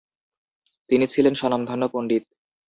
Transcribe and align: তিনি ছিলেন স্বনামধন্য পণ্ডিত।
তিনি 0.89 1.05
ছিলেন 1.07 1.33
স্বনামধন্য 1.33 1.83
পণ্ডিত। 1.93 2.23